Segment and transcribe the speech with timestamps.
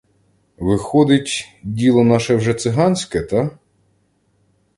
[0.57, 3.49] Виходить, діло наше вже циганське, та?